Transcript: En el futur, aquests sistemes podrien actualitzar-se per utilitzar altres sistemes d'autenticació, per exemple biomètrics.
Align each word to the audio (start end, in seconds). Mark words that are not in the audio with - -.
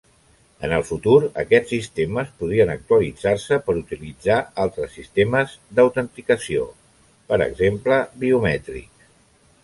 En 0.67 0.71
el 0.75 0.83
futur, 0.85 1.17
aquests 1.41 1.73
sistemes 1.73 2.31
podrien 2.39 2.71
actualitzar-se 2.75 3.59
per 3.67 3.75
utilitzar 3.81 4.37
altres 4.63 4.95
sistemes 5.01 5.53
d'autenticació, 5.81 6.65
per 7.33 7.39
exemple 7.49 7.99
biomètrics. 8.25 9.13